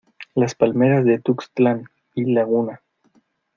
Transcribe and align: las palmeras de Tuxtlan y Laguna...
las 0.33 0.55
palmeras 0.55 1.05
de 1.05 1.19
Tuxtlan 1.19 1.85
y 2.15 2.25
Laguna... 2.25 2.81